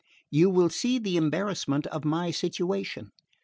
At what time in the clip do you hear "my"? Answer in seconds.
2.05-2.31